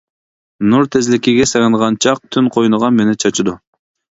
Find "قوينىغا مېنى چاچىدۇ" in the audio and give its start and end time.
2.57-3.59